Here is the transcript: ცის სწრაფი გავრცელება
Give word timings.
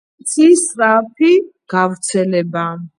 ცის 0.29 0.63
სწრაფი 0.69 1.31
გავრცელება 1.77 2.69